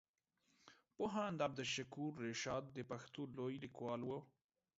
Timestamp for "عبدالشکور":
1.47-2.13